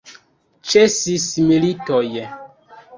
[0.71, 2.05] Ĉesis militoj!